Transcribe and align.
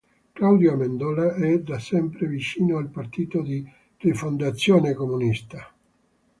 Claudio 0.33 0.73
Amendola 0.73 1.35
è 1.35 1.59
da 1.59 1.77
sempre 1.77 2.25
vicino 2.25 2.77
al 2.77 2.89
partito 2.89 3.43
di 3.43 3.63
Rifondazione 3.97 4.95
Comunista. 4.95 5.71